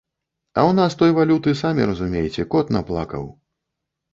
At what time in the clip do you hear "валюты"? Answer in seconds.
1.17-1.53